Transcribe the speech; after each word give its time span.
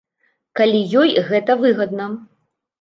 Калі 0.59 0.79
ёй 1.03 1.13
гэта 1.29 1.59
выгадна. 1.63 2.11